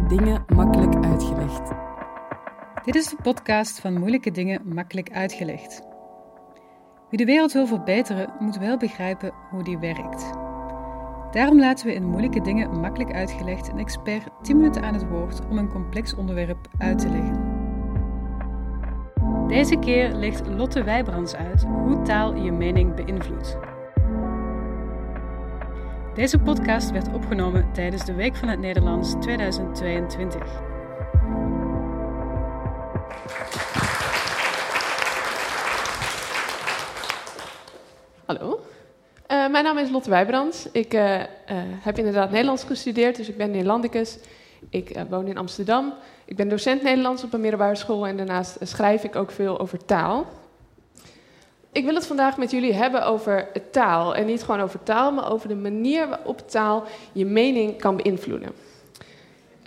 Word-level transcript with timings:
Dingen 0.00 0.44
makkelijk 0.54 1.04
uitgelegd. 1.04 1.70
Dit 2.84 2.94
is 2.94 3.08
de 3.08 3.16
podcast 3.22 3.80
van 3.80 3.98
Moeilijke 3.98 4.30
dingen 4.30 4.74
makkelijk 4.74 5.10
uitgelegd. 5.10 5.82
Wie 7.08 7.18
de 7.18 7.24
wereld 7.24 7.52
wil 7.52 7.66
verbeteren, 7.66 8.32
moet 8.38 8.58
wel 8.58 8.76
begrijpen 8.76 9.32
hoe 9.50 9.62
die 9.62 9.78
werkt. 9.78 10.30
Daarom 11.30 11.58
laten 11.58 11.86
we 11.86 11.94
in 11.94 12.06
Moeilijke 12.06 12.40
dingen 12.40 12.80
makkelijk 12.80 13.12
uitgelegd 13.12 13.68
een 13.68 13.78
expert 13.78 14.28
10 14.42 14.56
minuten 14.56 14.82
aan 14.82 14.94
het 14.94 15.08
woord 15.08 15.40
om 15.48 15.58
een 15.58 15.68
complex 15.68 16.14
onderwerp 16.14 16.68
uit 16.78 16.98
te 16.98 17.08
leggen. 17.08 17.60
Deze 19.48 19.76
keer 19.76 20.12
legt 20.12 20.46
Lotte 20.46 20.84
Wijbrands 20.84 21.34
uit 21.34 21.62
hoe 21.62 22.02
taal 22.02 22.34
je 22.34 22.52
mening 22.52 22.94
beïnvloedt. 22.94 23.71
Deze 26.14 26.38
podcast 26.38 26.90
werd 26.90 27.12
opgenomen 27.14 27.72
tijdens 27.72 28.04
de 28.04 28.12
Week 28.12 28.36
van 28.36 28.48
het 28.48 28.58
Nederlands 28.58 29.14
2022. 29.20 30.42
Hallo, 38.24 38.60
uh, 39.30 39.48
mijn 39.50 39.64
naam 39.64 39.78
is 39.78 39.90
Lotte 39.90 40.10
Wijbrands. 40.10 40.68
Ik 40.72 40.94
uh, 40.94 41.18
uh, 41.20 41.24
heb 41.80 41.98
inderdaad 41.98 42.30
Nederlands 42.30 42.64
gestudeerd, 42.64 43.16
dus 43.16 43.28
ik 43.28 43.36
ben 43.36 43.50
Nederlandicus. 43.50 44.18
Ik 44.70 45.04
woon 45.08 45.26
in 45.26 45.38
Amsterdam. 45.38 45.94
Ik 46.24 46.36
ben 46.36 46.48
docent 46.48 46.82
Nederlands 46.82 47.24
op 47.24 47.32
een 47.32 47.40
middelbare 47.40 47.76
school 47.76 48.06
en 48.06 48.16
daarnaast 48.16 48.56
schrijf 48.60 49.04
ik 49.04 49.16
ook 49.16 49.30
veel 49.30 49.60
over 49.60 49.84
taal. 49.84 50.26
Ik 51.72 51.84
wil 51.84 51.94
het 51.94 52.06
vandaag 52.06 52.36
met 52.36 52.50
jullie 52.50 52.72
hebben 52.72 53.06
over 53.06 53.48
taal. 53.70 54.14
En 54.14 54.26
niet 54.26 54.42
gewoon 54.42 54.60
over 54.60 54.82
taal, 54.82 55.12
maar 55.12 55.32
over 55.32 55.48
de 55.48 55.54
manier 55.54 56.08
waarop 56.08 56.50
taal 56.50 56.84
je 57.12 57.26
mening 57.26 57.78
kan 57.78 57.96
beïnvloeden. 57.96 58.52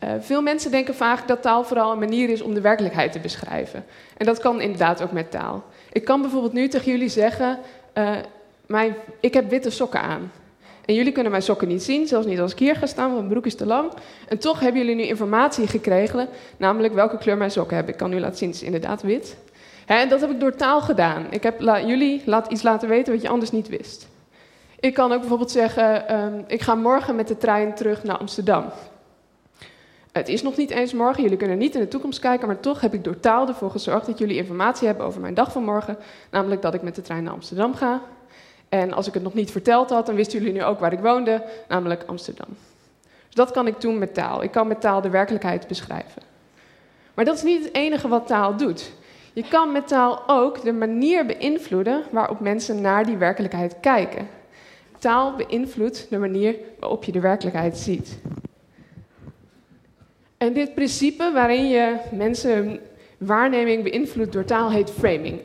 Uh, 0.04 0.09
veel 0.20 0.42
mensen 0.42 0.72
denken 0.72 0.95
vaak 0.95 1.28
dat 1.28 1.42
taal 1.42 1.64
vooral 1.64 1.92
een 1.92 2.00
manier 2.00 2.30
is 2.30 2.42
om 2.42 2.53
de 2.53 2.61
werkelijkheid 2.61 3.11
te 3.11 3.20
beschrijven. 3.20 3.86
En 4.17 4.26
dat 4.26 4.39
kan 4.39 4.61
inderdaad 4.61 5.02
ook 5.02 5.11
met 5.11 5.31
taal. 5.31 5.64
Ik 5.92 6.06
kan 6.06 6.22
bijvoorbeeld 6.22 6.53
nu 6.53 6.67
tegen 6.67 6.92
jullie 6.92 7.09
zeggen: 7.09 7.59
uh, 7.94 8.16
mijn, 8.66 8.95
ik 9.20 9.33
heb 9.33 9.50
witte 9.50 9.70
sokken 9.70 10.02
aan. 10.02 10.31
En 10.86 10.94
jullie 10.94 11.11
kunnen 11.11 11.31
mijn 11.31 11.44
sokken 11.44 11.67
niet 11.67 11.83
zien, 11.83 12.08
zelfs 12.08 12.28
niet 12.28 12.39
als 12.39 12.52
ik 12.52 12.59
hier 12.59 12.76
ga 12.76 12.86
staan, 12.86 13.06
want 13.06 13.17
mijn 13.17 13.31
broek 13.31 13.45
is 13.45 13.56
te 13.56 13.66
lang. 13.66 13.92
En 14.28 14.38
toch 14.38 14.59
hebben 14.59 14.81
jullie 14.81 14.95
nu 14.95 15.03
informatie 15.03 15.67
gekregen, 15.67 16.28
namelijk 16.58 16.94
welke 16.94 17.17
kleur 17.17 17.38
mijn 17.38 17.52
sokken 17.52 17.76
hebben. 17.76 17.94
Ik 17.94 18.00
kan 18.00 18.14
u 18.14 18.20
laten 18.20 18.38
zien, 18.38 18.50
het 18.50 18.58
is 18.58 18.64
inderdaad 18.64 19.02
wit. 19.02 19.38
En 19.86 20.09
dat 20.09 20.22
heb 20.22 20.30
ik 20.30 20.39
door 20.39 20.55
taal 20.55 20.81
gedaan. 20.81 21.25
Ik 21.30 21.44
heb 21.44 21.59
jullie 21.59 22.22
laat 22.25 22.52
iets 22.52 22.64
laten 22.64 22.89
weten 22.89 23.14
wat 23.14 23.22
je 23.22 23.30
anders 23.30 23.52
niet 23.52 23.67
wist. 23.67 24.08
Ik 24.80 24.94
kan 24.94 25.11
ook 25.11 25.19
bijvoorbeeld 25.19 25.52
zeggen, 25.52 26.16
um, 26.19 26.44
ik 26.47 26.61
ga 26.61 26.75
morgen 26.75 27.16
met 27.16 27.27
de 27.27 27.38
trein 27.38 27.75
terug 27.75 28.03
naar 28.03 28.17
Amsterdam. 28.17 28.66
Het 30.11 30.27
is 30.27 30.42
nog 30.42 30.58
niet 30.58 30.69
eens 30.69 30.94
morgen, 30.94 31.23
jullie 31.23 31.38
kunnen 31.38 31.58
niet 31.58 31.75
in 31.75 31.81
de 31.81 31.88
toekomst 31.88 32.19
kijken, 32.19 32.47
maar 32.47 32.59
toch 32.59 32.81
heb 32.81 32.94
ik 32.94 33.03
door 33.03 33.19
taal 33.19 33.47
ervoor 33.47 33.72
gezorgd 33.72 34.05
dat 34.05 34.17
jullie 34.17 34.38
informatie 34.38 34.88
hebben 34.88 35.05
over 35.05 35.22
mijn 35.22 35.33
dag 35.33 35.52
van 35.52 35.64
morgen. 35.64 35.97
Namelijk 36.31 36.61
dat 36.61 36.73
ik 36.73 36.81
met 36.81 36.95
de 36.95 37.02
trein 37.02 37.23
naar 37.23 37.33
Amsterdam 37.33 37.75
ga. 37.75 38.02
En 38.70 38.94
als 38.94 39.08
ik 39.08 39.14
het 39.14 39.23
nog 39.23 39.33
niet 39.33 39.52
verteld 39.52 39.89
had, 39.89 40.05
dan 40.05 40.16
wisten 40.16 40.39
jullie 40.39 40.53
nu 40.53 40.64
ook 40.64 40.80
waar 40.80 40.94
ik 40.94 40.99
woonde, 40.99 41.44
namelijk 41.67 42.03
Amsterdam. 42.05 42.47
Dus 43.25 43.36
dat 43.36 43.52
kan 43.52 43.67
ik 43.67 43.81
doen 43.81 43.97
met 43.97 44.14
taal. 44.14 44.44
Ik 44.44 44.52
kan 44.52 44.67
met 44.67 44.81
taal 44.81 45.02
de 45.02 45.09
werkelijkheid 45.09 45.67
beschrijven. 45.67 46.22
Maar 47.14 47.25
dat 47.25 47.36
is 47.36 47.44
niet 47.44 47.64
het 47.64 47.73
enige 47.73 48.08
wat 48.08 48.27
taal 48.27 48.58
doet. 48.58 48.92
Je 49.36 49.44
kan 49.50 49.72
met 49.72 49.88
taal 49.88 50.23
ook 50.28 50.64
de 50.64 50.73
manier 50.73 51.25
beïnvloeden 51.25 52.03
waarop 52.11 52.39
mensen 52.39 52.81
naar 52.81 53.05
die 53.05 53.17
werkelijkheid 53.17 53.80
kijken. 53.80 54.27
Taal 55.00 55.36
beïnvloedt 55.36 56.09
de 56.09 56.17
manier 56.17 56.55
waarop 56.80 57.03
je 57.03 57.11
de 57.11 57.19
werkelijkheid 57.19 57.77
ziet. 57.77 58.17
En 60.38 60.53
dit 60.53 60.73
principe 60.73 61.31
waarin 61.33 61.67
je 61.67 61.95
mensen 62.11 62.80
waarneming 63.17 63.83
beïnvloedt 63.83 64.32
door 64.32 64.45
taal 64.45 64.71
heet 64.71 64.92
framing. 64.92 65.39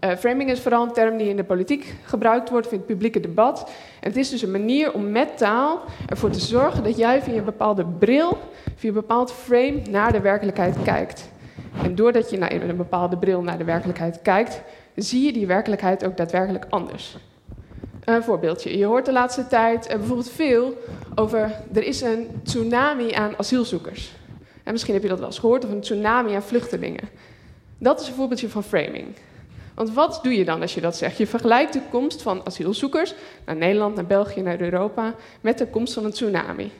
Uh, 0.00 0.16
framing 0.16 0.50
is 0.50 0.60
vooral 0.60 0.84
een 0.84 0.92
term 0.92 1.16
die 1.16 1.28
in 1.28 1.36
de 1.36 1.44
politiek 1.44 1.94
gebruikt 2.04 2.50
wordt, 2.50 2.66
of 2.66 2.72
in 2.72 2.78
het 2.78 2.86
publieke 2.86 3.20
debat. 3.20 3.70
En 4.00 4.08
het 4.08 4.16
is 4.16 4.30
dus 4.30 4.42
een 4.42 4.50
manier 4.50 4.92
om 4.92 5.10
met 5.10 5.38
taal 5.38 5.80
ervoor 6.08 6.30
te 6.30 6.40
zorgen 6.40 6.84
dat 6.84 6.96
jij 6.96 7.22
via 7.22 7.34
een 7.34 7.44
bepaalde 7.44 7.86
bril, 7.98 8.38
via 8.76 8.88
een 8.88 8.94
bepaald 8.94 9.32
frame, 9.32 9.82
naar 9.90 10.12
de 10.12 10.20
werkelijkheid 10.20 10.82
kijkt. 10.82 11.31
En 11.82 11.94
doordat 11.94 12.30
je 12.30 12.38
naar 12.38 12.52
een 12.52 12.76
bepaalde 12.76 13.16
bril 13.16 13.42
naar 13.42 13.58
de 13.58 13.64
werkelijkheid 13.64 14.22
kijkt, 14.22 14.62
zie 14.94 15.26
je 15.26 15.32
die 15.32 15.46
werkelijkheid 15.46 16.04
ook 16.04 16.16
daadwerkelijk 16.16 16.66
anders. 16.68 17.16
Een 18.04 18.22
voorbeeldje. 18.22 18.78
Je 18.78 18.84
hoort 18.84 19.04
de 19.04 19.12
laatste 19.12 19.46
tijd 19.46 19.90
uh, 19.90 19.96
bijvoorbeeld 19.96 20.30
veel 20.30 20.78
over 21.14 21.52
er 21.72 21.84
is 21.84 22.00
een 22.00 22.40
tsunami 22.42 23.12
aan 23.12 23.38
asielzoekers. 23.38 24.12
En 24.62 24.72
misschien 24.72 24.94
heb 24.94 25.02
je 25.02 25.08
dat 25.08 25.18
wel 25.18 25.26
eens 25.26 25.38
gehoord, 25.38 25.64
of 25.64 25.70
een 25.70 25.80
tsunami 25.80 26.34
aan 26.34 26.42
vluchtelingen. 26.42 27.08
Dat 27.78 28.00
is 28.00 28.08
een 28.08 28.14
voorbeeldje 28.14 28.48
van 28.48 28.62
framing. 28.62 29.06
Want 29.74 29.94
wat 29.94 30.20
doe 30.22 30.36
je 30.36 30.44
dan 30.44 30.60
als 30.60 30.74
je 30.74 30.80
dat 30.80 30.96
zegt? 30.96 31.16
Je 31.16 31.26
vergelijkt 31.26 31.72
de 31.72 31.80
komst 31.90 32.22
van 32.22 32.46
asielzoekers 32.46 33.14
naar 33.44 33.56
Nederland, 33.56 33.94
naar 33.94 34.06
België, 34.06 34.42
naar 34.42 34.60
Europa 34.60 35.14
met 35.40 35.58
de 35.58 35.66
komst 35.66 35.94
van 35.94 36.04
een 36.04 36.10
tsunami. 36.10 36.72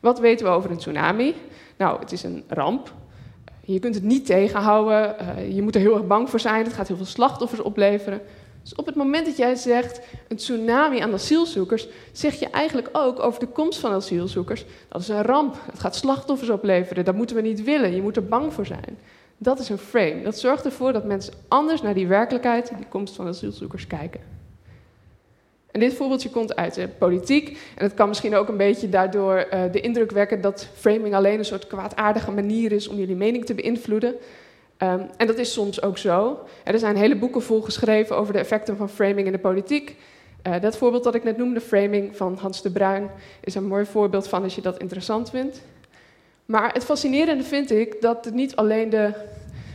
Wat 0.00 0.18
weten 0.18 0.46
we 0.46 0.52
over 0.52 0.70
een 0.70 0.76
tsunami? 0.76 1.34
Nou, 1.76 2.00
het 2.00 2.12
is 2.12 2.22
een 2.22 2.44
ramp. 2.48 2.92
Je 3.66 3.78
kunt 3.78 3.94
het 3.94 4.04
niet 4.04 4.26
tegenhouden. 4.26 5.16
Uh, 5.20 5.54
je 5.54 5.62
moet 5.62 5.74
er 5.74 5.80
heel 5.80 5.94
erg 5.94 6.06
bang 6.06 6.30
voor 6.30 6.40
zijn. 6.40 6.64
Het 6.64 6.72
gaat 6.72 6.88
heel 6.88 6.96
veel 6.96 7.06
slachtoffers 7.06 7.60
opleveren. 7.60 8.20
Dus 8.62 8.74
op 8.74 8.86
het 8.86 8.94
moment 8.94 9.26
dat 9.26 9.36
jij 9.36 9.54
zegt 9.54 10.00
een 10.28 10.36
tsunami 10.36 10.98
aan 10.98 11.12
asielzoekers, 11.12 11.88
zeg 12.12 12.34
je 12.34 12.50
eigenlijk 12.50 12.88
ook 12.92 13.20
over 13.20 13.40
de 13.40 13.46
komst 13.46 13.78
van 13.78 13.92
asielzoekers. 13.92 14.64
Dat 14.88 15.00
is 15.00 15.08
een 15.08 15.22
ramp. 15.22 15.56
Het 15.70 15.80
gaat 15.80 15.96
slachtoffers 15.96 16.50
opleveren. 16.50 17.04
Dat 17.04 17.14
moeten 17.14 17.36
we 17.36 17.42
niet 17.42 17.64
willen. 17.64 17.94
Je 17.94 18.02
moet 18.02 18.16
er 18.16 18.26
bang 18.26 18.52
voor 18.52 18.66
zijn. 18.66 18.98
Dat 19.38 19.58
is 19.58 19.68
een 19.68 19.78
frame. 19.78 20.22
Dat 20.22 20.38
zorgt 20.38 20.64
ervoor 20.64 20.92
dat 20.92 21.04
mensen 21.04 21.34
anders 21.48 21.82
naar 21.82 21.94
die 21.94 22.06
werkelijkheid, 22.06 22.72
die 22.76 22.86
komst 22.88 23.14
van 23.14 23.26
asielzoekers, 23.26 23.86
kijken. 23.86 24.33
En 25.74 25.80
dit 25.80 25.94
voorbeeldje 25.94 26.30
komt 26.30 26.56
uit 26.56 26.74
de 26.74 26.88
politiek. 26.88 27.48
En 27.48 27.84
het 27.84 27.94
kan 27.94 28.08
misschien 28.08 28.34
ook 28.34 28.48
een 28.48 28.56
beetje 28.56 28.88
daardoor 28.88 29.46
uh, 29.52 29.62
de 29.72 29.80
indruk 29.80 30.10
wekken 30.10 30.40
dat 30.40 30.68
framing 30.74 31.14
alleen 31.14 31.38
een 31.38 31.44
soort 31.44 31.66
kwaadaardige 31.66 32.30
manier 32.30 32.72
is 32.72 32.88
om 32.88 32.96
jullie 32.96 33.16
mening 33.16 33.46
te 33.46 33.54
beïnvloeden. 33.54 34.14
Um, 34.78 35.06
en 35.16 35.26
dat 35.26 35.38
is 35.38 35.52
soms 35.52 35.82
ook 35.82 35.98
zo. 35.98 36.38
Er 36.64 36.78
zijn 36.78 36.96
hele 36.96 37.16
boeken 37.16 37.42
vol 37.42 37.60
geschreven 37.60 38.16
over 38.16 38.32
de 38.32 38.38
effecten 38.38 38.76
van 38.76 38.88
framing 38.88 39.26
in 39.26 39.32
de 39.32 39.38
politiek. 39.38 39.96
Uh, 40.46 40.60
dat 40.60 40.76
voorbeeld 40.76 41.04
dat 41.04 41.14
ik 41.14 41.24
net 41.24 41.36
noemde, 41.36 41.60
framing 41.60 42.16
van 42.16 42.38
Hans 42.40 42.62
de 42.62 42.70
Bruin, 42.70 43.10
is 43.40 43.54
een 43.54 43.66
mooi 43.66 43.84
voorbeeld 43.84 44.28
van 44.28 44.42
als 44.42 44.54
je 44.54 44.62
dat 44.62 44.78
interessant 44.78 45.30
vindt. 45.30 45.62
Maar 46.46 46.72
het 46.72 46.84
fascinerende 46.84 47.44
vind 47.44 47.70
ik 47.70 48.00
dat 48.00 48.24
het 48.24 48.34
niet 48.34 48.56
alleen 48.56 48.90
de 48.90 49.12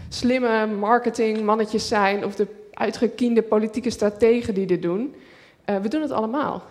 slimme 0.10 0.68
marketingmannetjes 0.68 1.88
zijn 1.88 2.26
of 2.26 2.36
de 2.36 2.48
uitgekiende 2.74 3.42
politieke 3.42 3.90
strategen 3.90 4.54
die 4.54 4.66
dit 4.66 4.82
doen. 4.82 5.16
Uh, 5.70 5.78
we 5.78 5.88
doen 5.88 6.02
het 6.02 6.12
allemaal. 6.12 6.64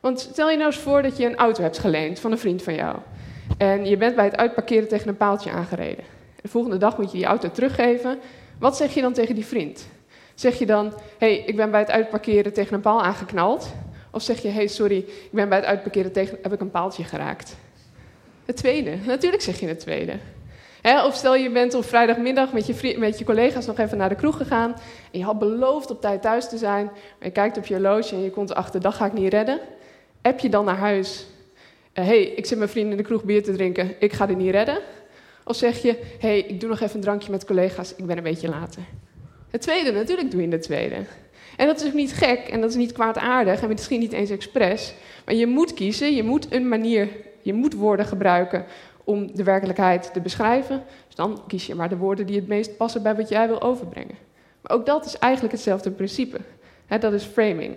Want 0.00 0.20
stel 0.20 0.50
je 0.50 0.56
nou 0.56 0.70
eens 0.70 0.80
voor 0.80 1.02
dat 1.02 1.16
je 1.16 1.26
een 1.26 1.36
auto 1.36 1.62
hebt 1.62 1.78
geleend 1.78 2.20
van 2.20 2.32
een 2.32 2.38
vriend 2.38 2.62
van 2.62 2.74
jou. 2.74 2.96
En 3.58 3.84
je 3.84 3.96
bent 3.96 4.16
bij 4.16 4.24
het 4.24 4.36
uitparkeren 4.36 4.88
tegen 4.88 5.08
een 5.08 5.16
paaltje 5.16 5.50
aangereden. 5.50 6.04
De 6.42 6.48
volgende 6.48 6.76
dag 6.76 6.98
moet 6.98 7.10
je 7.10 7.16
die 7.16 7.26
auto 7.26 7.50
teruggeven. 7.50 8.18
Wat 8.58 8.76
zeg 8.76 8.94
je 8.94 9.00
dan 9.00 9.12
tegen 9.12 9.34
die 9.34 9.46
vriend? 9.46 9.88
Zeg 10.34 10.58
je 10.58 10.66
dan, 10.66 10.86
hé, 11.18 11.34
hey, 11.34 11.36
ik 11.36 11.56
ben 11.56 11.70
bij 11.70 11.80
het 11.80 11.90
uitparkeren 11.90 12.52
tegen 12.52 12.74
een 12.74 12.80
paal 12.80 13.02
aangeknald? 13.02 13.72
Of 14.10 14.22
zeg 14.22 14.42
je, 14.42 14.48
hé, 14.48 14.54
hey, 14.54 14.66
sorry, 14.66 14.98
ik 14.98 15.30
ben 15.30 15.48
bij 15.48 15.58
het 15.58 15.66
uitparkeren 15.66 16.12
tegen, 16.12 16.38
heb 16.42 16.52
ik 16.52 16.60
een 16.60 16.70
paaltje 16.70 17.04
geraakt? 17.04 17.56
Het 18.44 18.56
tweede. 18.56 18.96
Natuurlijk 19.06 19.42
zeg 19.42 19.60
je 19.60 19.66
het 19.66 19.80
tweede. 19.80 20.12
Of 20.82 21.14
stel 21.14 21.34
je 21.34 21.50
bent 21.50 21.74
op 21.74 21.84
vrijdagmiddag 21.84 22.52
met 22.52 22.66
je, 22.66 22.94
met 22.98 23.18
je 23.18 23.24
collega's 23.24 23.66
nog 23.66 23.78
even 23.78 23.98
naar 23.98 24.08
de 24.08 24.14
kroeg 24.14 24.36
gegaan. 24.36 24.70
En 25.12 25.18
je 25.18 25.24
had 25.24 25.38
beloofd 25.38 25.90
op 25.90 26.00
tijd 26.00 26.22
thuis 26.22 26.48
te 26.48 26.58
zijn. 26.58 26.84
Maar 26.84 27.28
je 27.28 27.30
kijkt 27.30 27.56
op 27.56 27.66
je 27.66 27.74
horloge 27.74 28.14
en 28.14 28.22
je 28.22 28.30
komt 28.30 28.50
erachter, 28.50 28.80
dat 28.80 28.94
ga 28.94 29.06
ik 29.06 29.12
niet 29.12 29.32
redden. 29.32 29.60
App 30.22 30.38
je 30.38 30.48
dan 30.48 30.64
naar 30.64 30.76
huis. 30.76 31.26
Hé, 31.92 32.04
hey, 32.04 32.22
ik 32.22 32.46
zit 32.46 32.58
mijn 32.58 32.70
vrienden 32.70 32.92
in 32.92 32.96
de 32.96 33.02
kroeg 33.02 33.24
bier 33.24 33.42
te 33.42 33.52
drinken. 33.52 33.94
Ik 33.98 34.12
ga 34.12 34.26
dit 34.26 34.36
niet 34.36 34.50
redden. 34.50 34.78
Of 35.44 35.56
zeg 35.56 35.82
je, 35.82 35.92
hé, 36.18 36.28
hey, 36.28 36.38
ik 36.40 36.60
doe 36.60 36.68
nog 36.68 36.80
even 36.80 36.94
een 36.94 37.00
drankje 37.00 37.30
met 37.30 37.44
collega's. 37.44 37.94
Ik 37.96 38.06
ben 38.06 38.16
een 38.16 38.22
beetje 38.22 38.48
later. 38.48 38.82
Het 39.50 39.60
tweede, 39.60 39.92
natuurlijk 39.92 40.30
doe 40.30 40.40
je 40.40 40.48
de 40.48 40.58
tweede. 40.58 40.96
En 41.56 41.66
dat 41.66 41.80
is 41.80 41.86
ook 41.86 41.94
niet 41.94 42.12
gek 42.12 42.38
en 42.38 42.60
dat 42.60 42.70
is 42.70 42.76
niet 42.76 42.92
kwaadaardig 42.92 43.62
en 43.62 43.68
misschien 43.68 44.00
niet 44.00 44.12
eens 44.12 44.30
expres. 44.30 44.94
Maar 45.24 45.34
je 45.34 45.46
moet 45.46 45.74
kiezen, 45.74 46.14
je 46.14 46.22
moet 46.22 46.52
een 46.52 46.68
manier 46.68 47.08
je 47.42 47.52
moet 47.52 47.74
woorden 47.74 48.06
gebruiken 48.06 48.64
om 49.08 49.36
de 49.36 49.44
werkelijkheid 49.44 50.12
te 50.12 50.20
beschrijven. 50.20 50.82
Dus 51.06 51.14
dan 51.14 51.42
kies 51.46 51.66
je 51.66 51.74
maar 51.74 51.88
de 51.88 51.96
woorden 51.96 52.26
die 52.26 52.36
het 52.36 52.48
meest 52.48 52.76
passen 52.76 53.02
bij 53.02 53.16
wat 53.16 53.28
jij 53.28 53.48
wil 53.48 53.62
overbrengen. 53.62 54.14
Maar 54.60 54.72
ook 54.72 54.86
dat 54.86 55.04
is 55.04 55.18
eigenlijk 55.18 55.54
hetzelfde 55.54 55.90
principe. 55.90 56.38
dat 57.00 57.12
is 57.12 57.24
framing. 57.24 57.76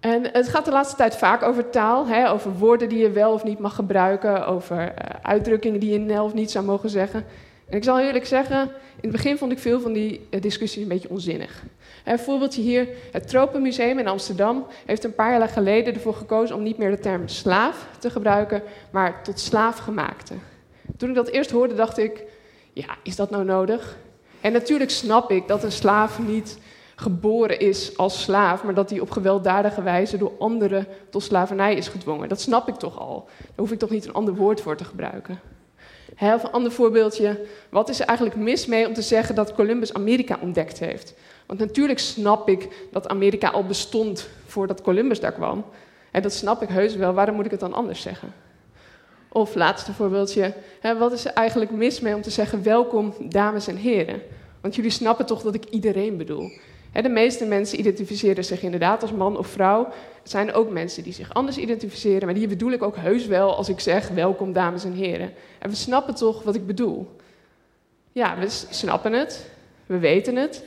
En 0.00 0.30
het 0.32 0.48
gaat 0.48 0.64
de 0.64 0.70
laatste 0.70 0.96
tijd 0.96 1.16
vaak 1.16 1.42
over 1.42 1.70
taal, 1.70 2.06
over 2.28 2.52
woorden 2.52 2.88
die 2.88 2.98
je 2.98 3.10
wel 3.10 3.32
of 3.32 3.44
niet 3.44 3.58
mag 3.58 3.74
gebruiken, 3.74 4.46
over 4.46 4.76
uh, 4.76 4.88
uitdrukkingen 5.22 5.80
die 5.80 5.92
je 5.92 6.06
wel 6.06 6.24
of 6.24 6.34
niet 6.34 6.50
zou 6.50 6.64
mogen 6.64 6.90
zeggen. 6.90 7.24
En 7.72 7.78
ik 7.78 7.84
zal 7.84 8.00
eerlijk 8.00 8.26
zeggen, 8.26 8.60
in 8.60 9.08
het 9.08 9.10
begin 9.10 9.38
vond 9.38 9.52
ik 9.52 9.58
veel 9.58 9.80
van 9.80 9.92
die 9.92 10.26
eh, 10.30 10.40
discussies 10.40 10.82
een 10.82 10.88
beetje 10.88 11.10
onzinnig. 11.10 11.62
Een 12.04 12.18
voorbeeldje 12.18 12.62
hier, 12.62 12.88
het 13.12 13.28
Tropenmuseum 13.28 13.98
in 13.98 14.06
Amsterdam 14.06 14.66
heeft 14.86 15.04
een 15.04 15.14
paar 15.14 15.38
jaar 15.38 15.48
geleden 15.48 15.94
ervoor 15.94 16.14
gekozen 16.14 16.56
om 16.56 16.62
niet 16.62 16.78
meer 16.78 16.90
de 16.90 16.98
term 16.98 17.28
slaaf 17.28 17.88
te 17.98 18.10
gebruiken, 18.10 18.62
maar 18.90 19.22
tot 19.22 19.40
slaafgemaakte. 19.40 20.34
Toen 20.96 21.08
ik 21.08 21.14
dat 21.14 21.28
eerst 21.28 21.50
hoorde, 21.50 21.74
dacht 21.74 21.98
ik, 21.98 22.24
ja, 22.72 22.96
is 23.02 23.16
dat 23.16 23.30
nou 23.30 23.44
nodig? 23.44 23.96
En 24.40 24.52
natuurlijk 24.52 24.90
snap 24.90 25.30
ik 25.30 25.48
dat 25.48 25.64
een 25.64 25.72
slaaf 25.72 26.18
niet 26.18 26.58
geboren 26.94 27.58
is 27.60 27.96
als 27.96 28.22
slaaf, 28.22 28.64
maar 28.64 28.74
dat 28.74 28.90
hij 28.90 29.00
op 29.00 29.10
gewelddadige 29.10 29.82
wijze 29.82 30.18
door 30.18 30.32
anderen 30.38 30.86
tot 31.10 31.22
slavernij 31.22 31.74
is 31.74 31.88
gedwongen. 31.88 32.28
Dat 32.28 32.40
snap 32.40 32.68
ik 32.68 32.74
toch 32.74 32.98
al. 32.98 33.28
Daar 33.38 33.48
hoef 33.56 33.72
ik 33.72 33.78
toch 33.78 33.90
niet 33.90 34.06
een 34.06 34.14
ander 34.14 34.34
woord 34.34 34.60
voor 34.60 34.76
te 34.76 34.84
gebruiken. 34.84 35.51
Of 36.20 36.42
een 36.42 36.50
ander 36.50 36.72
voorbeeldje. 36.72 37.40
Wat 37.68 37.88
is 37.88 38.00
er 38.00 38.06
eigenlijk 38.06 38.38
mis 38.38 38.66
mee 38.66 38.86
om 38.86 38.94
te 38.94 39.02
zeggen 39.02 39.34
dat 39.34 39.54
Columbus 39.54 39.94
Amerika 39.94 40.38
ontdekt 40.40 40.78
heeft? 40.78 41.14
Want 41.46 41.60
natuurlijk 41.60 41.98
snap 41.98 42.48
ik 42.48 42.68
dat 42.90 43.08
Amerika 43.08 43.48
al 43.48 43.64
bestond 43.64 44.28
voordat 44.46 44.82
Columbus 44.82 45.20
daar 45.20 45.32
kwam. 45.32 45.64
En 46.10 46.22
dat 46.22 46.32
snap 46.32 46.62
ik 46.62 46.68
heus 46.68 46.96
wel. 46.96 47.12
Waarom 47.12 47.34
moet 47.34 47.44
ik 47.44 47.50
het 47.50 47.60
dan 47.60 47.72
anders 47.72 48.02
zeggen? 48.02 48.32
Of 49.28 49.54
laatste 49.54 49.92
voorbeeldje. 49.92 50.54
wat 50.98 51.12
is 51.12 51.24
er 51.24 51.32
eigenlijk 51.32 51.70
mis 51.70 52.00
mee 52.00 52.14
om 52.14 52.22
te 52.22 52.30
zeggen 52.30 52.62
welkom, 52.62 53.14
dames 53.20 53.66
en 53.66 53.76
heren? 53.76 54.22
Want 54.60 54.74
jullie 54.74 54.90
snappen 54.90 55.26
toch 55.26 55.42
dat 55.42 55.54
ik 55.54 55.64
iedereen 55.64 56.16
bedoel. 56.16 56.50
De 56.92 57.08
meeste 57.08 57.44
mensen 57.44 57.78
identificeren 57.78 58.44
zich 58.44 58.62
inderdaad 58.62 59.02
als 59.02 59.12
man 59.12 59.36
of 59.36 59.46
vrouw. 59.46 59.84
Er 60.22 60.28
zijn 60.28 60.52
ook 60.52 60.70
mensen 60.70 61.02
die 61.02 61.12
zich 61.12 61.34
anders 61.34 61.56
identificeren, 61.56 62.24
maar 62.24 62.34
die 62.34 62.48
bedoel 62.48 62.72
ik 62.72 62.82
ook 62.82 62.96
heus 62.96 63.26
wel 63.26 63.56
als 63.56 63.68
ik 63.68 63.80
zeg 63.80 64.08
welkom 64.08 64.52
dames 64.52 64.84
en 64.84 64.92
heren. 64.92 65.32
En 65.58 65.70
we 65.70 65.76
snappen 65.76 66.14
toch 66.14 66.42
wat 66.42 66.54
ik 66.54 66.66
bedoel. 66.66 67.16
Ja, 68.12 68.38
we 68.38 68.46
snappen 68.48 69.12
het, 69.12 69.50
we 69.86 69.98
weten 69.98 70.36
het. 70.36 70.64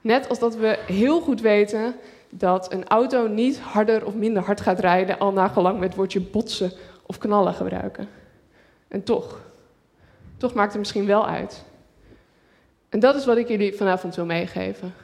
Net 0.00 0.28
als 0.28 0.38
dat 0.38 0.56
we 0.56 0.78
heel 0.86 1.20
goed 1.20 1.40
weten 1.40 1.94
dat 2.30 2.72
een 2.72 2.88
auto 2.88 3.26
niet 3.28 3.58
harder 3.58 4.06
of 4.06 4.14
minder 4.14 4.42
hard 4.42 4.60
gaat 4.60 4.80
rijden 4.80 5.18
al 5.18 5.32
nagelang 5.32 5.78
met 5.78 5.88
het 5.88 5.96
woordje 5.96 6.20
botsen 6.20 6.72
of 7.06 7.18
knallen 7.18 7.54
gebruiken. 7.54 8.08
En 8.88 9.02
toch, 9.02 9.40
toch 10.36 10.54
maakt 10.54 10.70
het 10.70 10.78
misschien 10.80 11.06
wel 11.06 11.26
uit. 11.26 11.64
En 12.88 13.00
dat 13.00 13.14
is 13.14 13.24
wat 13.24 13.36
ik 13.36 13.48
jullie 13.48 13.74
vanavond 13.74 14.14
wil 14.14 14.24
meegeven. 14.24 14.94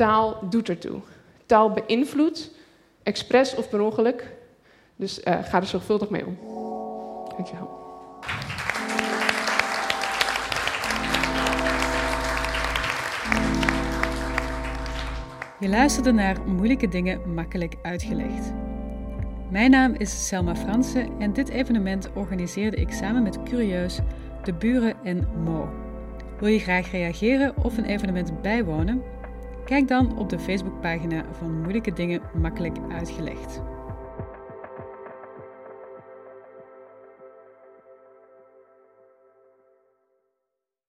Taal 0.00 0.38
doet 0.50 0.68
ertoe. 0.68 1.00
Taal 1.46 1.70
beïnvloedt, 1.70 2.50
expres 3.02 3.54
of 3.54 3.68
per 3.68 3.80
ongeluk. 3.80 4.36
Dus 4.96 5.18
uh, 5.18 5.44
ga 5.44 5.60
er 5.60 5.66
zorgvuldig 5.66 6.10
mee 6.10 6.26
om. 6.26 6.38
Dankjewel. 7.36 7.78
Je 15.60 15.68
luisterde 15.68 16.12
naar 16.12 16.40
Moeilijke 16.46 16.88
Dingen 16.88 17.34
Makkelijk 17.34 17.74
Uitgelegd. 17.82 18.52
Mijn 19.50 19.70
naam 19.70 19.94
is 19.94 20.26
Selma 20.26 20.56
Fransen 20.56 21.08
en 21.18 21.32
dit 21.32 21.48
evenement 21.48 22.12
organiseerde 22.14 22.76
ik 22.76 22.92
samen 22.92 23.22
met 23.22 23.42
Curieus, 23.42 23.98
De 24.44 24.52
Buren 24.52 24.94
en 25.04 25.28
Mo. 25.44 25.68
Wil 26.38 26.48
je 26.48 26.58
graag 26.58 26.90
reageren 26.90 27.54
of 27.62 27.78
een 27.78 27.84
evenement 27.84 28.42
bijwonen? 28.42 29.02
Kijk 29.70 29.88
dan 29.88 30.18
op 30.18 30.28
de 30.28 30.38
Facebookpagina 30.38 31.24
van 31.32 31.60
Moeilijke 31.60 31.92
Dingen 31.92 32.22
Makkelijk 32.34 32.76
Uitgelegd. 32.88 33.62